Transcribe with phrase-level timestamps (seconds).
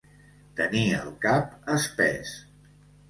[0.59, 2.33] Tenir el cap espès.